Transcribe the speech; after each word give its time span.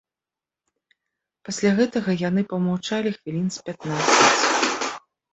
Пасля 1.49 1.71
гэтага 1.79 2.15
яны 2.29 2.41
памаўчалі 2.53 3.09
хвілін 3.17 3.43
з 3.57 3.61
пятнаццаць. 3.67 4.95